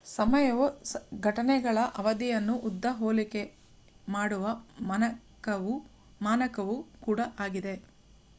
ಸಮಯವು 0.09 0.67
ಘಟನೆಗಳ 1.21 1.77
ಅವಧಿಯನ್ನುಉದ್ದ 1.95 2.85
ಹೋಲಿಕೆ 2.97 3.43
ಮಾಡುವ 4.07 4.45
ಮಾನಕವೂ 6.21 6.77
ಕೂಡ 7.03 7.19
ಆಗಿದೆ 7.39 7.75